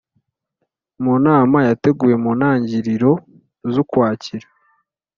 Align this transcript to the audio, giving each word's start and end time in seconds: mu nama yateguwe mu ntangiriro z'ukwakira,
mu 1.03 1.13
nama 1.25 1.57
yateguwe 1.67 2.15
mu 2.23 2.31
ntangiriro 2.37 3.11
z'ukwakira, 3.73 4.47